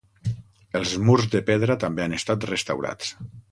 [0.79, 3.15] Els murs de pedra també han estat restaurats.